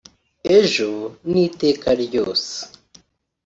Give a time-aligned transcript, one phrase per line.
[0.59, 0.89] ejo
[1.31, 2.53] n’iteka ryose